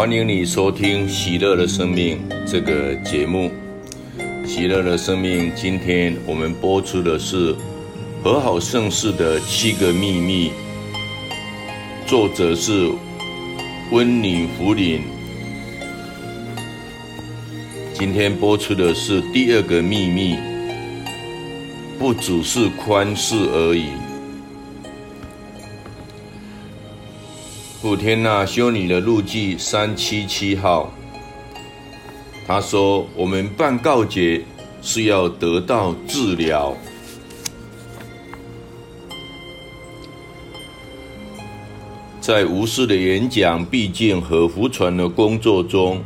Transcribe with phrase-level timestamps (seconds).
[0.00, 2.18] 欢迎你收听《喜乐的生命》
[2.50, 3.50] 这个节目。
[4.46, 7.54] 《喜乐的生命》今天我们播出的是
[8.24, 10.52] 和好盛世的七个秘密，
[12.06, 12.90] 作者是
[13.92, 15.02] 温妮福林。
[17.92, 20.38] 今天播出的是第二个秘密，
[21.98, 23.99] 不只是宽恕而已。
[27.82, 30.92] 古天纳修女的路记三七七号，
[32.46, 34.42] 他说：“我们办告解
[34.82, 36.76] 是要得到治疗，
[42.20, 46.04] 在无私的演讲、毕竟和福传的工作中，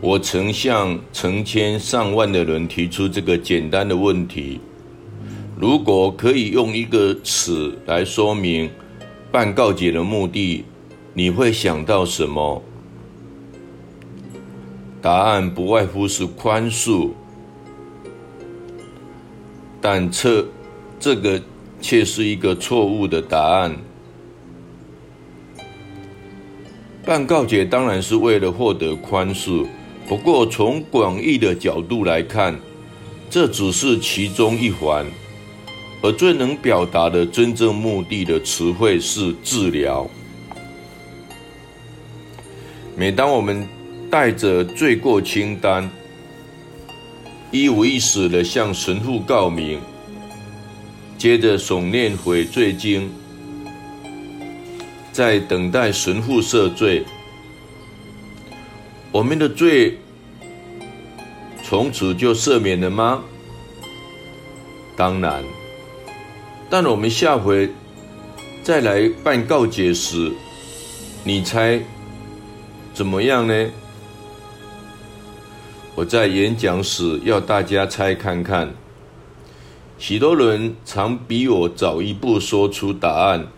[0.00, 4.58] 我曾向成千上万的人提出这个简单的问题：
[5.56, 8.68] 如果可以用一个词来说明。”
[9.32, 10.64] 办告解的目的，
[11.14, 12.60] 你会想到什么？
[15.00, 17.10] 答案不外乎是宽恕，
[19.80, 20.44] 但这
[20.98, 21.40] 这个
[21.80, 23.76] 却是一个错误的答案。
[27.04, 29.64] 办告解当然是为了获得宽恕，
[30.08, 32.58] 不过从广义的角度来看，
[33.30, 35.06] 这只是其中一环。
[36.02, 40.08] 而最能表达的真正目的的词汇是治疗。
[42.96, 43.66] 每当我们
[44.10, 45.90] 带着罪过清单，
[47.50, 49.78] 一五一十的向神父告明，
[51.18, 53.10] 接着诵念悔罪经，
[55.12, 57.04] 在等待神父赦罪，
[59.12, 59.98] 我们的罪
[61.62, 63.22] 从此就赦免了吗？
[64.96, 65.44] 当然。
[66.70, 67.68] 但我们下回
[68.62, 70.30] 再来办告解时，
[71.24, 71.80] 你猜
[72.94, 73.70] 怎么样呢？
[75.96, 78.72] 我在演讲时要大家猜看看。
[79.98, 83.48] 许多人常比我早一步说出答案，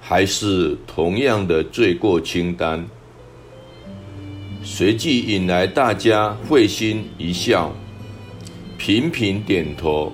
[0.00, 2.86] 还是同样的罪过清单，
[4.62, 7.74] 随即引来大家会心一笑，
[8.78, 10.12] 频频点头。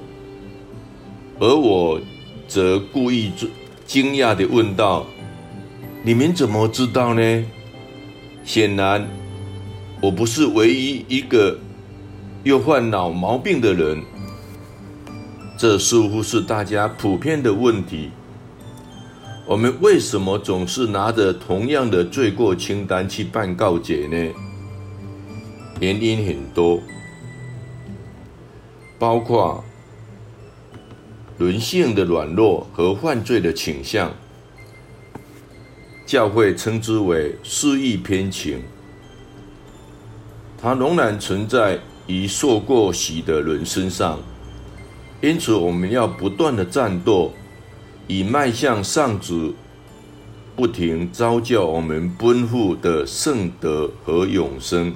[1.42, 2.00] 而我
[2.46, 3.32] 则故意
[3.84, 5.04] 惊讶地问道
[6.04, 7.44] ：“你们怎么知道呢？”
[8.46, 9.04] 显然，
[10.00, 11.58] 我不是唯一一个
[12.44, 14.00] 又患脑毛病的人。
[15.58, 18.10] 这似乎是大家普遍的问题。
[19.44, 24.32] 我们为什么总是拿着同样的罪过清单去办告解呢？
[25.80, 26.78] 原因很多，
[28.96, 29.64] 包括。
[31.42, 34.14] 人性的软弱和犯罪的倾向，
[36.06, 38.62] 教会称之为私欲偏情，
[40.56, 44.20] 它仍然存在于受过洗的人身上，
[45.20, 47.32] 因此我们要不断的战斗，
[48.06, 49.52] 以迈向上主，
[50.54, 54.94] 不停召叫我们奔赴的圣德和永生。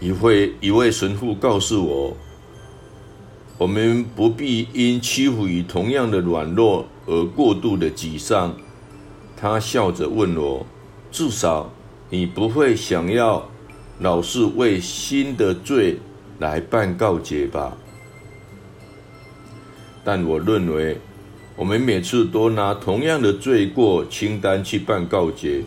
[0.00, 2.16] 一位一位神父告诉我。
[3.58, 8.54] 我们不必因屈服于同样的软弱而过度的沮丧。
[9.36, 10.66] 他笑着问我
[11.10, 11.72] ：“至少
[12.10, 13.48] 你不会想要
[14.00, 15.98] 老是为新的罪
[16.38, 17.76] 来办告解吧？”
[20.04, 20.98] 但我认为，
[21.56, 25.62] 我们每次都拿同样的罪过清单去办告解，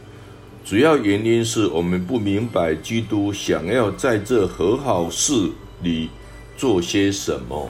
[0.64, 5.50] 主要原因是我们不明白基督想要在这和好事
[5.82, 6.10] 里
[6.56, 7.70] 做些什么？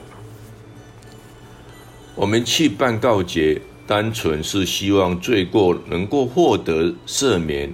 [2.20, 7.74] 我们去办告解，单纯是希望罪过能够获得赦免，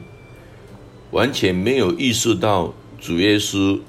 [1.10, 2.72] 完全没有意识到
[3.02, 3.80] 主耶稣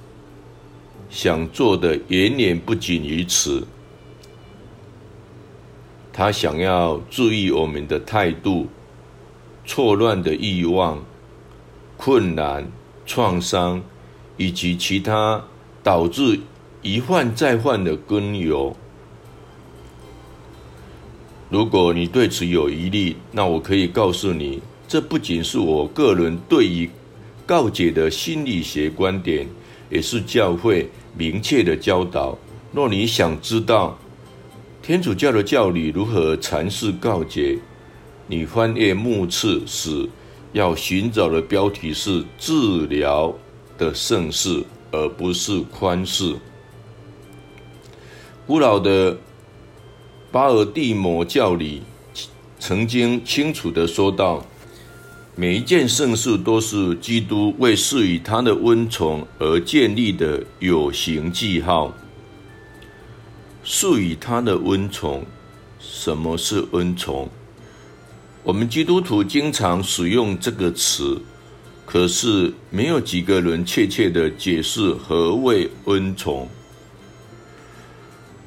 [1.10, 3.66] 想做的远远不仅于此。
[6.10, 8.66] 他想要注意我们的态度、
[9.66, 11.04] 错乱的欲望、
[11.98, 12.66] 困难、
[13.04, 13.82] 创伤，
[14.38, 15.44] 以及其他
[15.82, 16.40] 导致
[16.80, 18.74] 一犯再犯的根由。
[21.48, 26.90] 如果你对此有疑虑，那我可以告诉你，这不仅是我个人对于
[27.46, 29.46] 告解的心理学观点，
[29.88, 32.36] 也是教会明确的教导。
[32.72, 33.96] 若你想知道
[34.82, 37.56] 天主教的教理如何阐释告解，
[38.26, 40.08] 你翻阅目次时
[40.52, 43.32] 要寻找的标题是“治疗
[43.78, 46.34] 的圣事”，而不是宽恕。
[48.46, 49.16] 古老的
[50.32, 51.82] 巴尔的摩教理
[52.58, 54.44] 曾经清楚地说道：
[55.34, 61.94] 每一件圣事都是基督为赐予他的温宠而建立的有形记号。
[63.64, 65.24] 赐予他的温宠，
[65.78, 67.28] 什么是温宠？
[68.42, 71.20] 我们基督徒经常使用这个词，
[71.84, 76.48] 可是没有几个人确切地解释何谓温宠。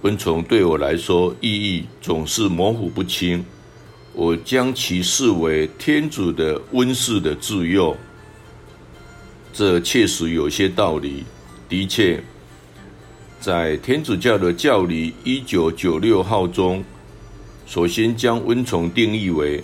[0.01, 3.43] 温宠对我来说意义总是模糊不清，
[4.13, 7.97] 我将其视为天主的温室的自幼，
[9.51, 11.25] 这确实有些道理。
[11.67, 12.23] 的确，
[13.41, 16.81] 在天主教的教理一九九六号中，
[17.67, 19.61] 首先将温宠定义为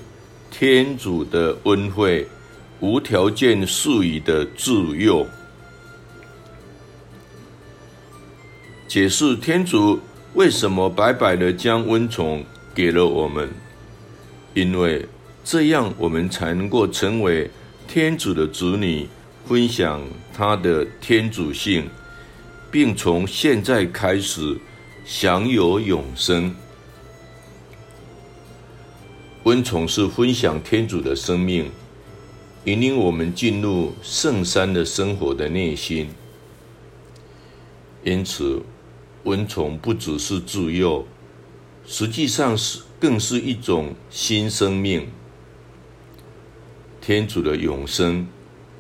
[0.52, 2.28] 天主的恩惠，
[2.82, 5.26] 无条件赐予的自幼，
[8.86, 9.98] 解释天主。
[10.36, 12.44] 为什么白白的将温宠
[12.74, 13.50] 给了我们？
[14.54, 15.08] 因为
[15.46, 17.50] 这样我们才能够成为
[17.88, 19.08] 天主的子女，
[19.46, 20.02] 分享
[20.34, 21.90] 他的天主性，
[22.70, 24.58] 并从现在开始
[25.06, 26.54] 享有永生。
[29.44, 31.72] 温宠是分享天主的生命，
[32.66, 36.10] 引领我们进入圣山的生活的内心。
[38.04, 38.62] 因此。
[39.26, 41.06] 蚊虫不只是自幼，
[41.86, 45.08] 实际上是更是一种新生命。
[47.02, 48.28] 天主的永生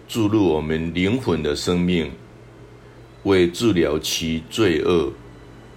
[0.07, 2.11] 注入我们灵魂的生命，
[3.23, 5.11] 为治疗其罪恶，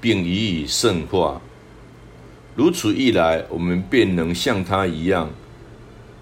[0.00, 1.40] 并予以圣化。
[2.54, 5.30] 如此一来，我们便能像他一样，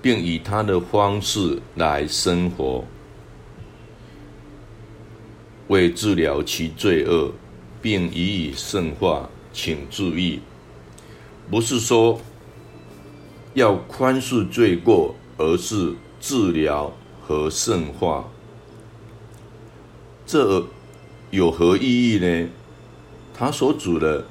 [0.00, 2.84] 并以他的方式来生活，
[5.66, 7.32] 为治疗其罪恶。
[7.86, 10.40] 并予以圣化，请注意，
[11.48, 12.20] 不是说
[13.54, 16.92] 要宽恕罪过，而是治疗
[17.24, 18.28] 和圣化。
[20.26, 20.66] 这
[21.30, 22.48] 有何意义呢？
[23.32, 24.26] 他所指的，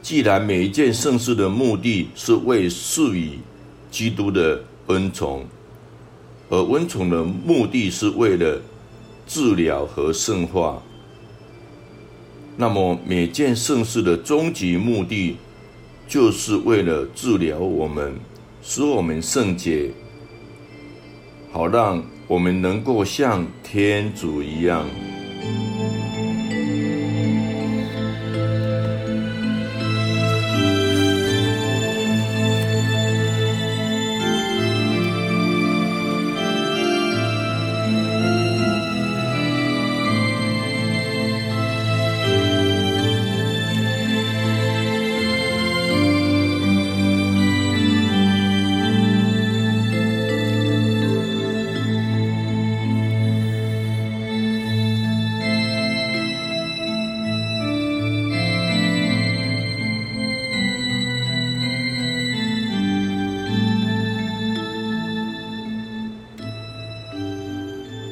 [0.00, 3.40] 既然每一件圣事的目的是为赐予
[3.90, 5.44] 基督的恩宠，
[6.48, 8.58] 而恩宠的目的是为了
[9.26, 10.82] 治疗和圣化。
[12.56, 15.36] 那么每件盛事的终极目的，
[16.06, 18.14] 就是为了治疗我们，
[18.62, 19.90] 使我们圣洁，
[21.52, 24.86] 好让我们能够像天主一样。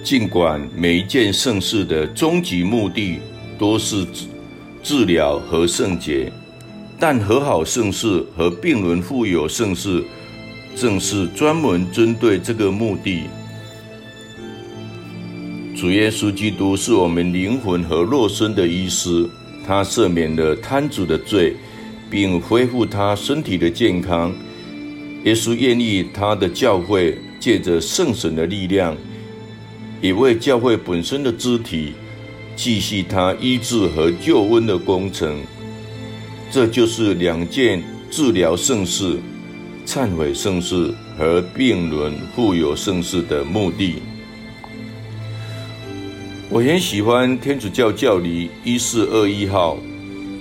[0.09, 3.19] 尽管每一件圣事的终极目的
[3.59, 4.25] 都是治
[4.83, 6.33] 治疗和圣洁，
[6.99, 10.03] 但和好圣事和病人富有圣事
[10.75, 13.25] 正是专门针对这个目的。
[15.77, 19.29] 主耶稣基督是我们灵魂和肉身的医师，
[19.67, 21.55] 他赦免了摊主的罪，
[22.09, 24.35] 并恢复他身体的健康。
[25.25, 28.97] 耶稣愿意他的教会借着圣神的力量。
[30.01, 31.93] 也为教会本身的肢体
[32.55, 35.41] 继续他医治和救恩的工程，
[36.51, 39.19] 这就是两件治疗圣事、
[39.87, 43.97] 忏悔圣事和并轮富有圣事的目的。
[46.49, 49.77] 我很喜欢天主教教理一四二一号，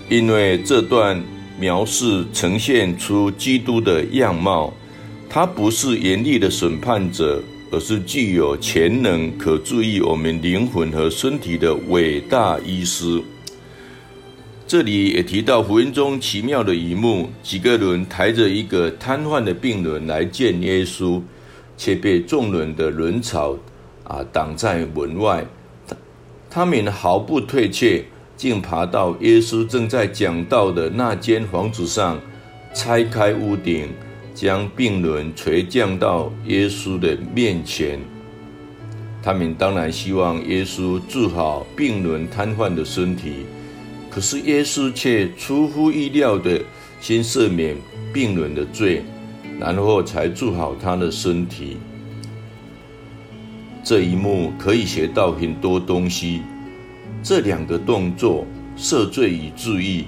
[0.09, 1.21] 因为这段
[1.59, 4.73] 描述呈现出基督的样貌，
[5.29, 7.43] 他不是严厉的审判者。
[7.71, 13.21] 而是具有潜能、可治愈我们灵魂和身体的伟大医师。
[14.65, 21.21] 这里也提到福音中奇妙的一幕：几个人抬着一个瘫痪的病人来见耶稣，
[21.77, 23.57] 却被众人的人潮
[24.03, 25.45] 啊挡在门外。
[26.49, 28.03] 他们毫不退却，
[28.35, 32.19] 竟爬到耶稣正在讲道的那间房子上，
[32.73, 33.89] 拆开屋顶。
[34.37, 37.99] 将病人垂降到耶稣的面前，
[39.23, 43.47] 他们当然希望耶稣治好病人瘫痪的身体，
[44.11, 46.61] 可是耶稣却出乎意料的
[47.01, 47.75] 先赦免
[48.13, 49.01] 病人的罪，
[49.59, 51.77] 然后才治好他的身体。
[53.83, 56.41] 这一幕可以学到很多东西。
[57.23, 58.45] 这两个动作，
[58.77, 60.03] 赦罪与治愈，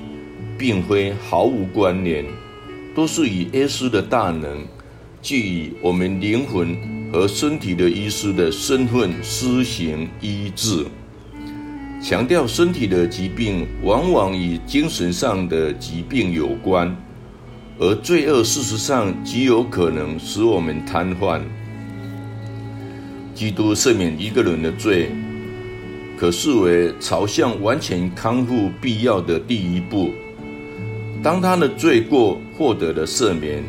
[0.55, 2.23] 并非毫无关联，
[2.95, 4.65] 都是以耶稣的大能，
[5.21, 6.77] 基于我们灵魂
[7.11, 10.85] 和身体的医师的身份施行医治。
[12.01, 16.95] 强调身体的疾病往往与精神上的疾病有关，
[17.77, 21.41] 而罪恶事实上极有可能使我们瘫痪。
[23.33, 25.11] 基督赦免一个人的罪，
[26.17, 30.11] 可视为朝向完全康复必要的第一步。
[31.21, 33.61] 当他的罪过获得了赦免，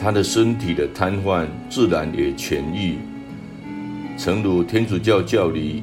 [0.00, 2.96] 他的身体的瘫痪自然也痊愈。
[4.18, 5.82] 诚如天主教教理。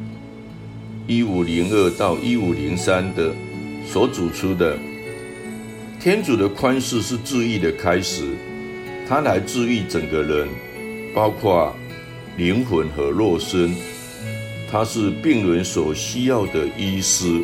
[1.07, 3.31] 一五零二到一五零三的
[3.86, 4.77] 所指出的，
[6.01, 8.25] 天主的宽恕是治愈的开始，
[9.07, 10.50] 他来治愈整个人，
[11.15, 11.74] 包括
[12.36, 13.74] 灵魂和肉身，
[14.69, 17.41] 他是病人所需要的医师。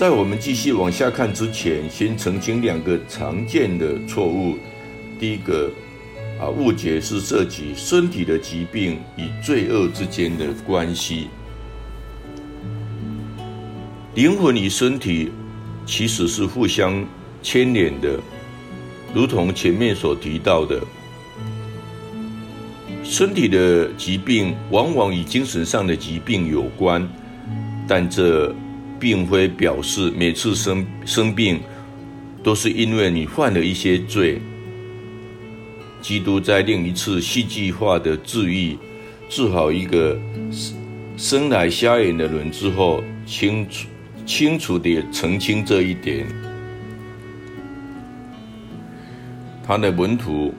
[0.00, 4.56] 在我们继续往下看之前，先澄清两个常见的错误。
[5.18, 5.70] 第一个。
[6.40, 11.28] 啊，误解是涉及身体的疾病与罪恶之间的关系。
[14.14, 15.30] 灵魂与身体
[15.84, 17.04] 其实是互相
[17.42, 18.18] 牵连的，
[19.12, 20.82] 如同前面所提到的，
[23.04, 27.06] 身体的疾病往往与精神上的疾病有关，
[27.86, 28.50] 但这
[29.00, 31.58] 并非表示每次生生病
[32.42, 34.40] 都是因为你犯了一些罪。
[36.02, 38.76] 基督在另一次戏剧化的治愈，
[39.28, 40.18] 治好一个
[41.16, 43.88] 生来瞎眼的人之后，清楚
[44.24, 46.26] 清楚地澄清这一点。
[49.66, 50.54] 他的门徒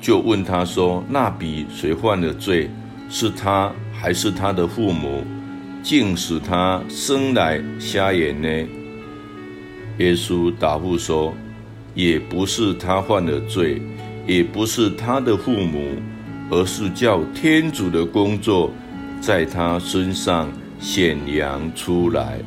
[0.00, 2.68] 就问他说：“那笔谁犯了罪？
[3.10, 5.24] 是他还是他的父母，
[5.84, 8.48] 竟使他生来瞎眼呢？”
[9.98, 11.32] 耶稣答复说
[11.94, 13.80] ：“也不是他犯了罪。”
[14.26, 15.96] 也不是他的父母，
[16.50, 18.70] 而是叫天主的工作
[19.20, 20.50] 在他身上
[20.80, 22.40] 显扬出来。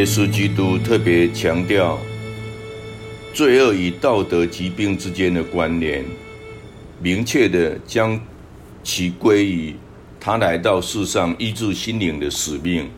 [0.00, 1.98] 耶稣基督特别强调
[3.34, 6.02] 罪恶与道德疾病之间的关联，
[7.02, 8.18] 明确地将
[8.82, 9.74] 其归于
[10.18, 12.88] 他来到世上医治心灵的使命。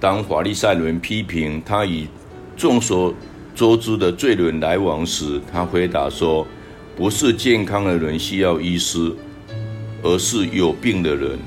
[0.00, 2.06] 当法利赛人批评他与
[2.56, 3.14] 众所
[3.54, 6.46] 周知的罪人来往时，他回答说
[6.96, 9.12] ：“不是健康的人需要医师，
[10.02, 11.38] 而是有病的人。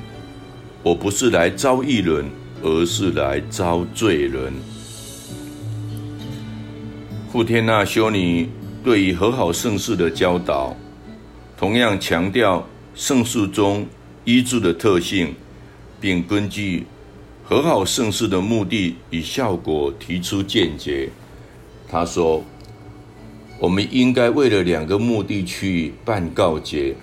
[0.84, 2.30] 我不是来招义人，
[2.62, 4.54] 而是来招罪人。”
[7.36, 8.48] 布天娜修女
[8.82, 10.74] 对于和好圣事的教导，
[11.58, 12.66] 同样强调
[12.96, 13.86] 圣事中
[14.24, 15.36] 医治的特性，
[16.00, 16.86] 并根据
[17.44, 21.10] 和好圣事的目的与效果提出见解。
[21.90, 22.42] 他说
[23.60, 26.96] ：“我们应该为了两个目的去办告解。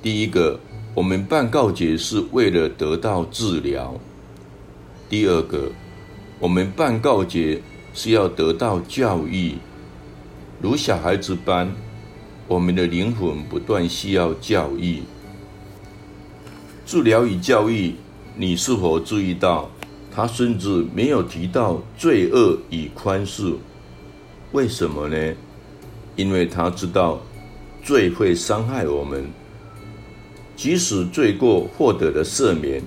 [0.00, 0.58] 第一个，
[0.94, 4.00] 我们办告解是为了得到治疗；
[5.06, 5.70] 第二个，
[6.38, 7.60] 我们办告解。”
[7.98, 9.54] 是要得到教育，
[10.62, 11.68] 如小孩子般，
[12.46, 15.02] 我们的灵魂不断需要教育。
[16.86, 17.94] 治疗与教育，
[18.36, 19.68] 你是否注意到，
[20.14, 23.56] 他甚至没有提到罪恶与宽恕？
[24.52, 25.34] 为什么呢？
[26.14, 27.20] 因为他知道
[27.82, 29.28] 罪会伤害我们，
[30.54, 32.80] 即使罪过获得了赦免，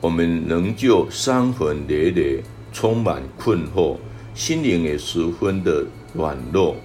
[0.00, 2.42] 我们仍旧伤痕累累。
[2.72, 3.96] 充满困惑，
[4.34, 5.84] 心灵也十分的
[6.14, 6.76] 软弱。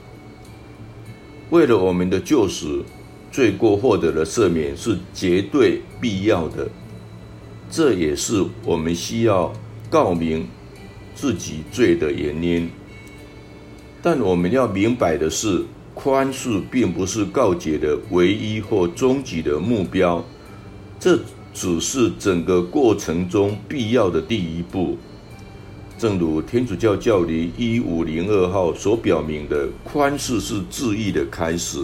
[1.50, 2.84] 为了我们的救赎，
[3.32, 6.68] 罪过获得了赦免是绝对必要的。
[7.70, 9.52] 这也是我们需要
[9.90, 10.48] 告明
[11.14, 12.70] 自己罪的原因。
[14.02, 15.64] 但我们要明白的是，
[15.94, 20.24] 宽恕并不是告解的唯一或终极的目标，
[21.00, 21.20] 这
[21.54, 24.98] 只是整个过程中必要的第一步。
[25.98, 31.80] 正如天主教教理一五零二号所表明的，宽恕是治愈的开始。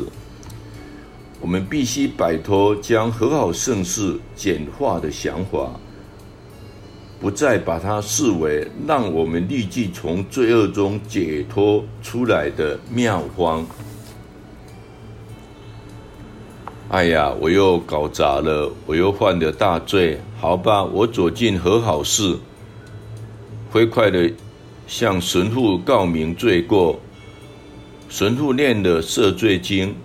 [1.40, 5.72] 我们必须摆脱将和好圣事简化的想法，
[7.20, 13.66] 不再把它视为让我们立即从罪恶中解脱出来的妙方。
[16.90, 20.20] 哎呀，我又搞砸了，我又犯了大罪。
[20.38, 22.38] 好吧，我走进和好室，
[23.72, 24.34] 飞快地
[24.88, 27.00] 向神父告明罪过。
[28.10, 29.96] 神父念了赦罪经。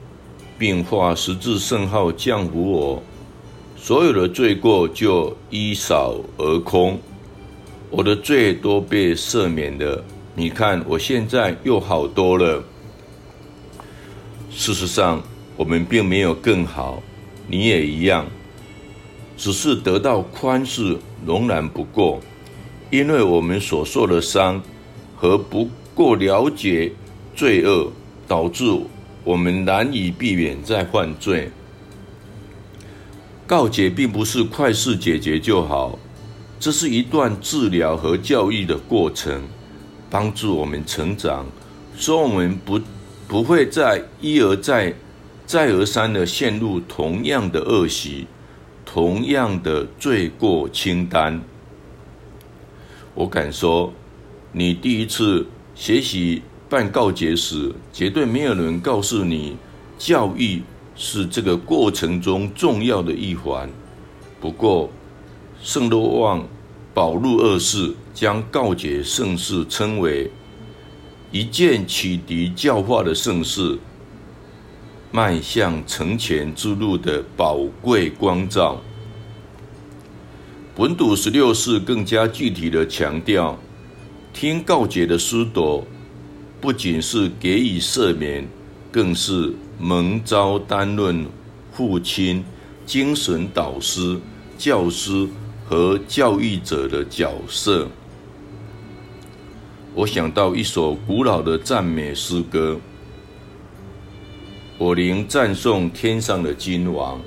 [0.58, 3.02] 并画十字圣号降服我，
[3.76, 6.98] 所有的罪过就一扫而空，
[7.90, 10.02] 我的罪都被赦免了。
[10.34, 12.64] 你看，我现在又好多了。
[14.50, 15.22] 事实上，
[15.58, 17.02] 我们并没有更好，
[17.46, 18.24] 你也一样，
[19.36, 20.96] 只是得到宽恕
[21.26, 22.22] 仍然不够，
[22.90, 24.62] 因为我们所受的伤
[25.16, 26.92] 和不够了解
[27.34, 27.92] 罪恶
[28.28, 28.64] 导致。
[29.24, 31.50] 我们难以避免再犯罪。
[33.44, 35.98] 告解并不是快速解决就好，
[36.60, 39.42] 这是一段治疗和教育的过程，
[40.08, 41.44] 帮助我们成长，
[41.98, 42.80] 使我们不
[43.26, 44.94] 不会再一而再、
[45.44, 48.28] 再而三的陷入同样的恶习、
[48.84, 51.42] 同样的罪过清单。
[53.16, 53.92] 我敢说，
[54.52, 56.42] 你第一次学习。
[56.68, 59.56] 办告解时，绝对没有人告诉你，
[59.96, 60.60] 教育
[60.96, 63.70] 是这个过程中重要的一环。
[64.40, 64.90] 不过，
[65.62, 66.44] 圣若望
[66.92, 70.28] 保禄二世将告解圣事称为
[71.30, 73.78] 一件启迪教化的盛事，
[75.12, 78.82] 迈向成全之路的宝贵光照。
[80.78, 83.58] 本笃十六世更加具体地强调，
[84.34, 85.82] 听告解的师铎。
[86.60, 88.46] 不仅是给予赦免，
[88.92, 91.24] 更是蒙召担任
[91.72, 92.44] 父亲、
[92.84, 94.18] 精神导师、
[94.58, 95.26] 教师
[95.64, 97.88] 和教育者的角色。
[99.94, 102.78] 我想到一首古老的赞美诗歌
[104.76, 107.18] ：“我灵赞颂天上的君王。”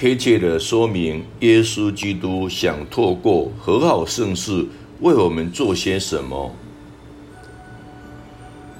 [0.00, 4.66] 贴切地说明耶稣基督想透过和好圣事
[5.00, 6.56] 为我们做些什么。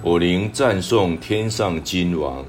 [0.02, 2.42] 我灵赞颂天上君王，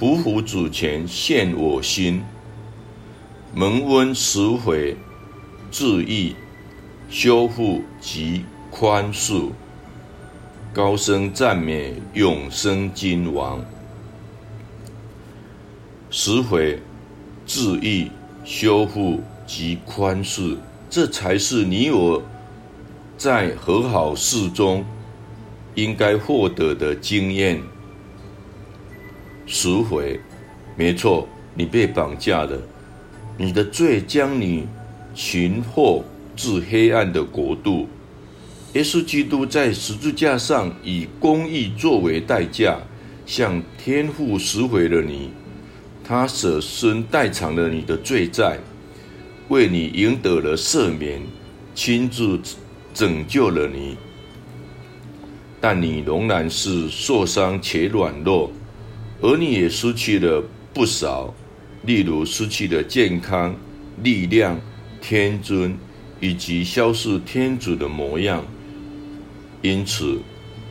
[0.00, 2.24] 匍匐主前献我心，
[3.54, 4.96] 蒙恩拾回，
[5.70, 6.34] 治愈，
[7.08, 9.50] 修复及宽恕，
[10.72, 13.64] 高声赞美永生君王，
[16.10, 16.80] 拾回，
[17.52, 18.08] 治愈，
[18.44, 20.56] 修复及宽恕，
[20.88, 22.22] 这才是你我
[23.18, 24.84] 在和好事中。
[25.74, 27.60] 应该获得的经验，
[29.46, 30.20] 赎回，
[30.76, 32.56] 没错，你被绑架了，
[33.36, 34.66] 你的罪将你
[35.12, 36.04] 擒获
[36.36, 37.88] 至黑暗的国度。
[38.74, 42.78] 耶稣基督在十字架上以公义作为代价，
[43.24, 45.30] 向天父赎回了你，
[46.10, 48.58] 他舍身代偿了你的罪债，
[49.48, 51.22] 为你赢得了赦免，
[51.72, 52.36] 亲自
[52.92, 53.96] 拯救了你。
[55.60, 58.50] 但你仍然是受伤且软弱，
[59.20, 60.42] 而你也失去了
[60.74, 61.32] 不少，
[61.84, 63.54] 例如失去了健康、
[64.02, 64.60] 力量、
[65.00, 65.78] 天尊，
[66.18, 68.44] 以及消逝天主的模样。
[69.62, 70.18] 因此，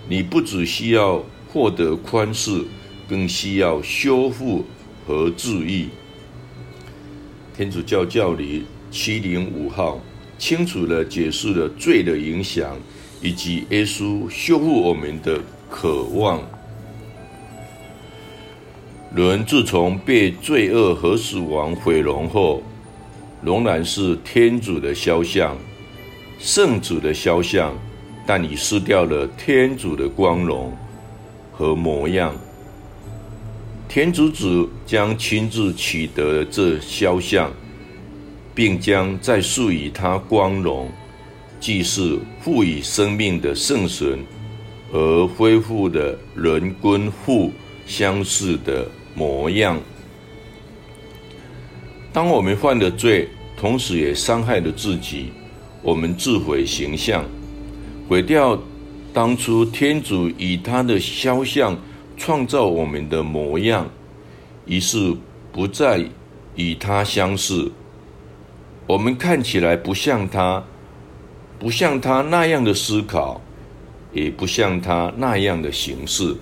[0.10, 2.66] 你不只需要获得宽恕，
[3.08, 4.66] 更需要修复
[5.10, 5.88] 和治愈。
[7.58, 10.00] 天主教教理七零五号
[10.38, 12.78] 清楚地解释了罪的影响。
[13.22, 16.42] 以及耶稣修复我们的渴望。
[19.14, 22.64] 人自从被罪恶和死亡毁容后，
[23.44, 25.58] 仍然是天主的肖像、
[26.40, 27.74] 圣主的肖像，
[28.26, 30.72] 但已失掉了天主的光荣
[31.52, 32.34] 和模样。
[33.90, 37.52] 天主子将亲自取得这肖像，
[38.54, 40.92] 并将再赋予他光荣。
[41.60, 44.20] 既是赋予生命的圣神，
[44.94, 47.52] 而恢复的人跟父
[47.88, 49.78] 相似的模样。
[52.14, 55.32] 当我们犯了罪，同时也伤害了自己，
[55.82, 57.26] 我们自毁形象，
[58.08, 58.58] 毁掉
[59.12, 61.76] 当初天主以他的肖像
[62.20, 63.90] 创造我们的模样，
[64.68, 65.16] 于是
[65.52, 66.06] 不再
[66.56, 67.72] 与他相似。
[68.86, 70.64] 我们看起来不像他。
[71.58, 73.42] 不像他那样的思考，
[74.14, 76.38] 也不像他那样的行事。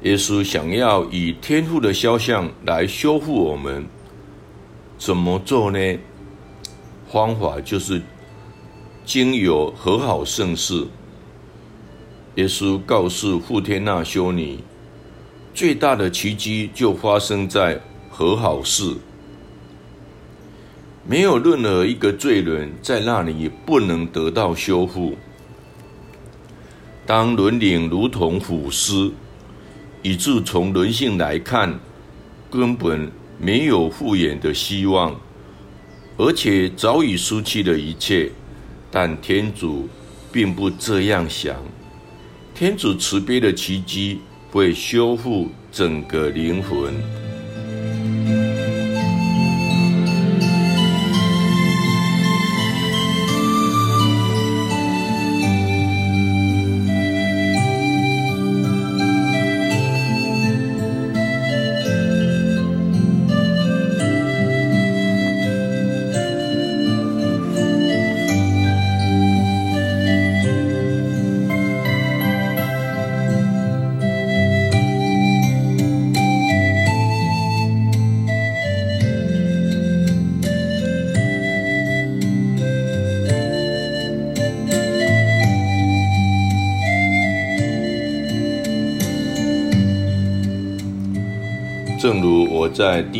[0.00, 3.84] 耶稣想要以天父的肖像来修复我们，
[4.96, 5.98] 怎么做呢？
[7.12, 8.00] 方法就是
[9.04, 10.86] 经由和好圣事。
[12.36, 14.58] 耶稣告诉傅天娜修女，
[15.54, 18.96] 最大的奇迹就发生在和好寺。
[21.06, 25.16] 没有任何一个罪人在那里不能得到修复。
[27.06, 29.12] 当人灵如同腐尸，
[30.02, 31.78] 以致从人性来看，
[32.50, 35.14] 根本没有复原的希望，
[36.16, 38.32] 而且早已失去了一切。
[38.90, 39.88] 但天主
[40.32, 41.56] 并不这样想，
[42.54, 44.20] 天主慈悲的奇迹
[44.52, 47.23] 会修复整个灵魂。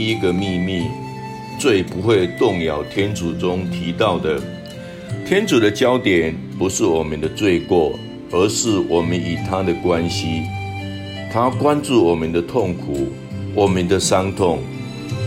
[0.07, 0.85] 一个秘密
[1.59, 4.41] “罪不会动摇天主”中提到的，
[5.27, 7.99] 天主的焦点不是我们的罪过，
[8.31, 10.43] 而是我们与他的关系。
[11.33, 13.09] 他关注我们的痛苦，
[13.55, 14.59] 我们的伤痛，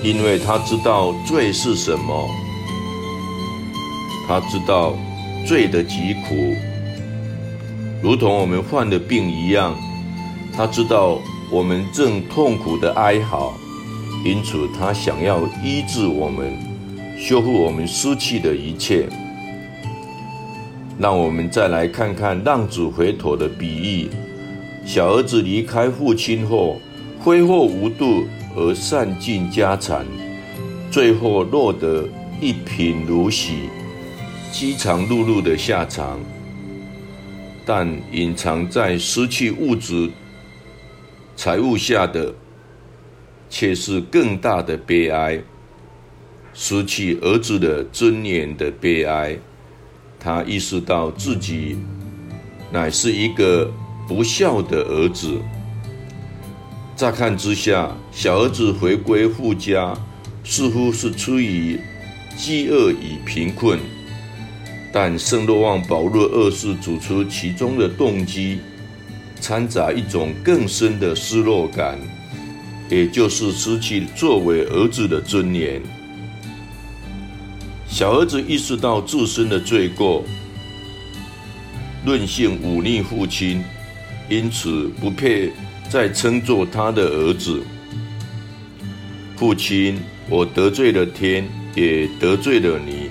[0.04, 2.30] 因为他知道罪是什么，
[4.28, 4.96] 他知道
[5.46, 6.54] 罪的疾苦，
[8.02, 9.76] 如同我们患的病一样，
[10.56, 11.20] 他知道。
[11.50, 13.54] 我们正痛苦的哀嚎，
[14.28, 16.54] 因此他想要医治我们，
[17.18, 19.08] 修复我们失去的一切。
[21.00, 24.10] 让我们再来看看浪子回头的比喻：
[24.86, 26.82] 小儿子离开父亲后，
[27.20, 30.06] 挥霍无度而散尽家产，
[30.92, 32.04] 最后落得
[32.42, 33.70] 一贫如洗、
[34.52, 36.20] 饥肠辘辘的下场。
[37.66, 40.10] 但隐藏在失去物质。
[41.38, 42.34] 财物下的，
[43.50, 45.42] 却是更大的悲哀，
[46.54, 49.38] 失去儿子的尊严的悲哀。
[50.20, 51.78] 他意识到自己
[52.72, 53.72] 乃是一个
[54.08, 55.40] 不孝的儿子。
[56.96, 59.96] 乍看之下，小儿子回归父家，
[60.44, 61.80] 似乎是出于
[62.36, 63.80] 饥饿与贫困，
[64.92, 68.60] 但圣若望保禄二世指出其中的动机。
[69.40, 72.00] 掺杂一种更深的失落感，
[72.90, 75.82] 也就是失去作为儿子的尊严。
[77.88, 80.24] 小儿子意识到自身的罪过，
[82.06, 83.64] 任性忤逆父亲，
[84.30, 85.52] 因此不配
[85.90, 87.64] 再称作他的儿子。
[89.36, 93.10] 父亲，我得罪了天，也得罪了你，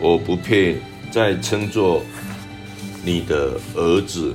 [0.00, 0.76] 我不配
[1.10, 2.02] 再称作
[3.04, 4.34] 你的儿子。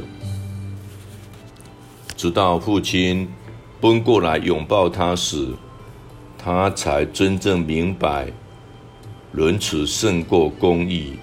[2.15, 3.27] 直到父亲
[3.79, 5.49] 奔过来拥抱他时，
[6.37, 8.27] 他才真正明白，
[9.31, 11.13] 仁慈胜过公义，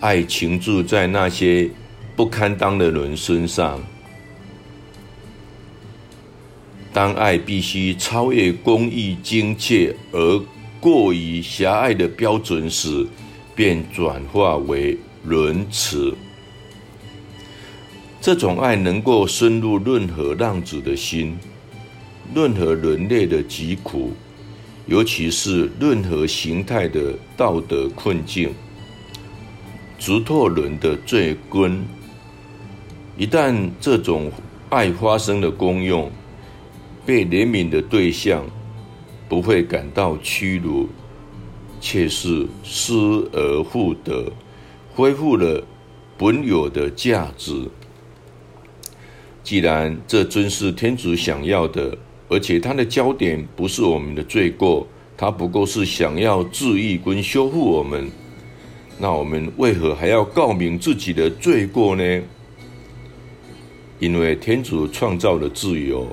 [0.00, 1.70] 爱情住在那些
[2.16, 3.78] 不堪当的人身上。
[6.92, 10.42] 当爱必须超越公义精确而
[10.80, 13.06] 过于狭隘的标准时，
[13.54, 16.16] 便转化为仁慈。
[18.24, 21.36] 这种爱能够深入任何浪子的心，
[22.34, 24.12] 任何人类的疾苦，
[24.86, 28.50] 尤其是任何形态的道德困境，
[29.98, 31.84] 直透人的罪根。
[33.18, 34.32] 一旦这种
[34.70, 36.10] 爱发生了功用，
[37.04, 38.42] 被怜悯的对象
[39.28, 40.88] 不会感到屈辱，
[41.78, 42.94] 却是失
[43.34, 44.32] 而复得，
[44.94, 45.62] 恢复了
[46.16, 47.68] 本有的价值。
[49.44, 51.96] 既然这真是天主想要的，
[52.30, 54.86] 而且他的焦点不是我们的罪过，
[55.18, 58.10] 他不过是想要治愈跟修复我们，
[58.98, 62.22] 那我们为何还要告明自己的罪过呢？
[64.00, 66.08] 因为天主创造了自由，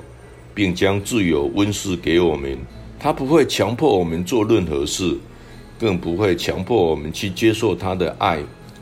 [0.54, 2.58] 并将自由温室给我们，
[2.98, 5.16] 他不会强迫我们做任何事，
[5.80, 8.40] 更不会强迫我们去接受他的爱、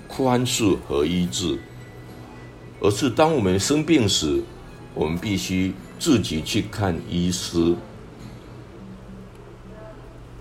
[0.08, 1.56] 宽恕和医治，
[2.80, 4.42] 而是当我们生病时，
[4.94, 7.74] 我们必须自己去看医师。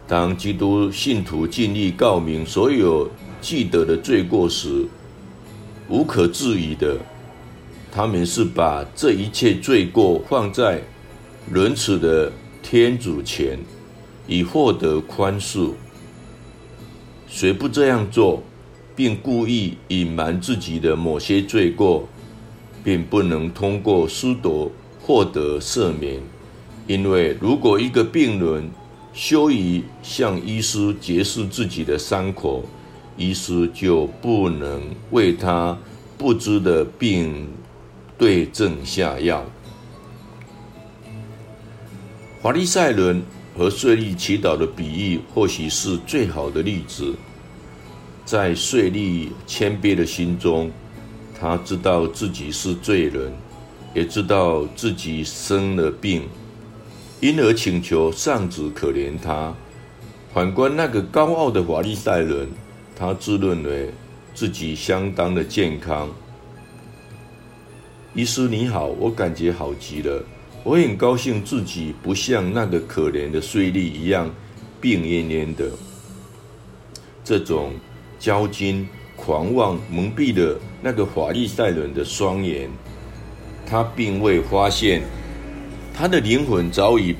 [0.07, 3.07] 当基督信徒尽力告明所有
[3.41, 4.87] 记得的罪过时，
[5.87, 6.97] 无可置疑的，
[7.91, 10.81] 他们是把这一切罪过放在
[11.51, 12.31] 仁慈的
[12.63, 13.59] 天主前，
[14.27, 15.73] 以获得宽恕。
[17.27, 18.41] 谁不这样做，
[18.95, 22.07] 并故意隐瞒自己的某些罪过，
[22.89, 26.19] 并不能通过司铎获得赦免。
[26.87, 28.67] 因为如果一个病人
[29.13, 32.63] 羞于向医师解释自己的伤口，
[33.15, 35.77] 医师就不能为他
[36.17, 37.47] 不知的病
[38.17, 39.45] 对症下药。
[42.41, 43.21] 法利赛伦。
[43.57, 47.13] 和税利祈祷的比喻，或许是最好的例子。
[48.23, 50.71] 在税利谦卑的心中，
[51.39, 53.31] 他知道自己是罪人，
[53.93, 56.23] 也知道自己生了病，
[57.21, 59.53] 因而请求上主可怜他。
[60.33, 62.49] 反观那个高傲的法利赛人，
[62.95, 63.91] 他自认为
[64.35, 66.09] 自己相当的健康。
[68.13, 70.23] 医师你好，我感觉好极了。
[70.63, 74.29] 我很高兴自己不像那个可怜的税吏一样
[74.81, 75.71] 病恹恹的。
[77.23, 77.73] 这种
[78.19, 78.85] 骄矜
[79.23, 82.69] 狂妄蒙蔽了那个法利赛人的双眼，
[83.65, 85.03] 他并未发现
[85.93, 87.13] 他的灵魂早已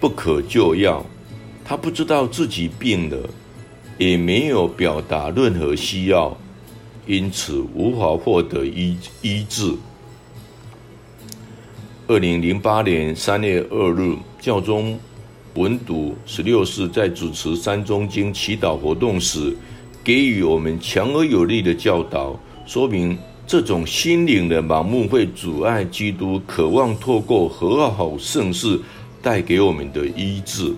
[0.00, 1.04] 不可救药，
[1.64, 3.16] 他不知道自己病了，
[3.96, 6.36] 也没有表达任何需要，
[7.06, 9.74] 因此无法获得医医治。
[12.08, 14.98] 二零零八年三月二日，教宗
[15.54, 19.56] 文笃十六世在主持三中经祈祷活动时，
[20.04, 28.80] 给予我们强而有力的教导，说明这种心灵的盲目会阻碍基督渴望透过和好圣事
[29.20, 30.74] 带给我们的医治。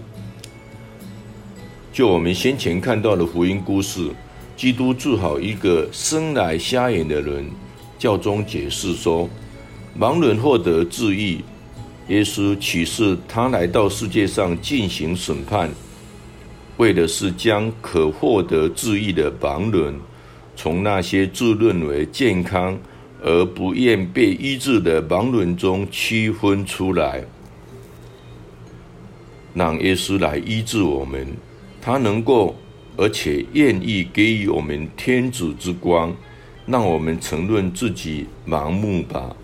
[1.93, 4.11] 就我们先前看到的福音故事，
[4.57, 7.47] 基督治好一个生来瞎眼的人，
[7.99, 9.29] 教宗解释说。
[9.97, 11.39] 盲人获得治愈，
[12.09, 15.71] 耶稣启示他来到世界上进行审判，
[16.77, 19.95] 为的是将可获得治愈的盲人，
[20.57, 22.79] 从那些自认为健康
[23.23, 27.25] 而不愿被医治的盲人中区分出来，
[29.55, 31.27] 让耶稣来医治我们。
[31.81, 32.57] 他能够
[32.97, 36.15] 而且愿意给予我们天主之光，
[36.67, 39.37] 让我们承认自己盲目吧。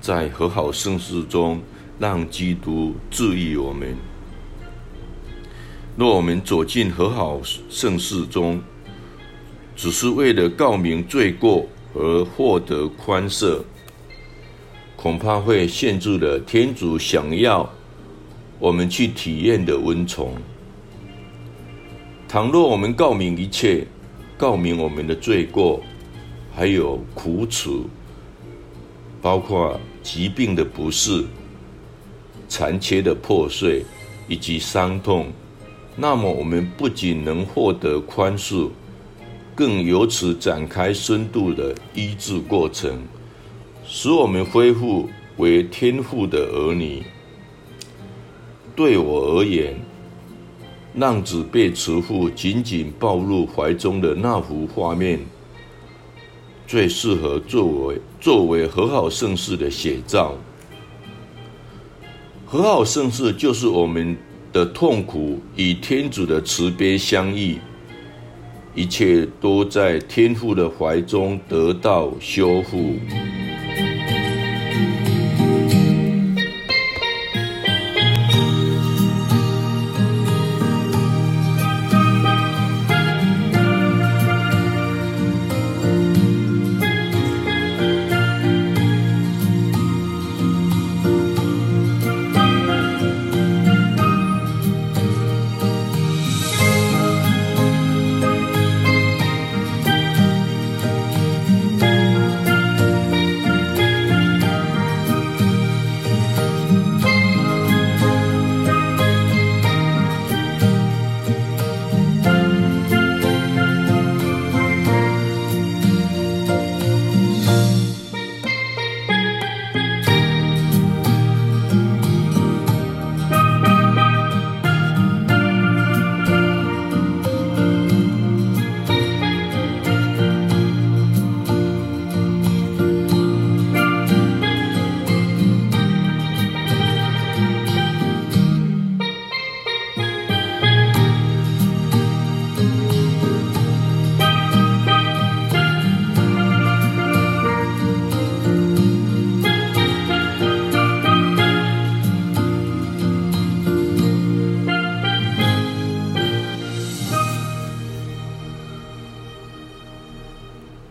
[0.00, 1.60] 在和好圣事中，
[1.98, 3.94] 让基督治愈我们。
[5.94, 8.62] 若我们走进和好盛世中，
[9.76, 13.60] 只是为了告明罪过而获得宽赦，
[14.96, 17.70] 恐怕会限制了天主想要
[18.58, 20.34] 我们去体验的温宠。
[22.26, 23.86] 倘若我们告明一切，
[24.38, 25.82] 告明我们的罪过，
[26.54, 27.86] 还有苦楚，
[29.20, 31.22] 包括疾病的不适、
[32.48, 33.84] 残缺的破碎
[34.26, 35.30] 以及伤痛，
[35.94, 38.70] 那么我们不仅能获得宽恕，
[39.54, 43.02] 更由此展开深度的医治过程，
[43.86, 47.02] 使我们恢复为天父的儿女。
[48.74, 49.78] 对我而言，
[50.94, 55.20] 浪子被慈父紧紧抱入怀中的那幅画面。
[56.66, 60.38] 最适合作为作为和好盛世的写照。
[62.46, 64.16] 和好盛世就是我们
[64.52, 67.56] 的痛苦与天主的慈悲相遇，
[68.74, 72.96] 一切都在天父的怀中得到修复。